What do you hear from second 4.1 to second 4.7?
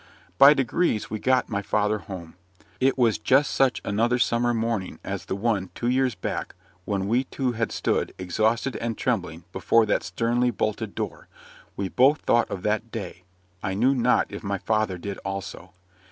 summer